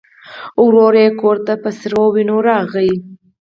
ورور 0.65 0.93
یې 1.03 1.07
کور 1.21 1.37
ته 1.45 1.53
په 1.61 1.69
سرې 1.79 2.01
وینو 2.13 2.37
راغی. 2.47 2.91